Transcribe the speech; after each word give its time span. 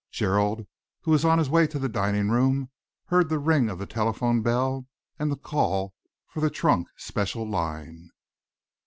Gerald, 0.09 0.65
who 1.01 1.11
was 1.11 1.23
on 1.23 1.37
his 1.37 1.47
way 1.47 1.67
to 1.67 1.77
the 1.77 1.87
dining 1.87 2.31
room, 2.31 2.71
heard 3.05 3.29
the 3.29 3.37
ring 3.37 3.69
of 3.69 3.77
the 3.77 3.85
telephone 3.85 4.41
bell 4.41 4.87
and 5.19 5.31
the 5.31 5.37
call 5.37 5.93
for 6.27 6.39
the 6.39 6.49
trunk 6.49 6.87
special 6.97 7.47
line. 7.47 8.09